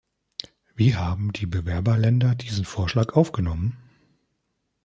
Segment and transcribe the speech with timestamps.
[0.75, 3.77] Wie haben die Bewerberländer diesen Vorschlag aufgenommen?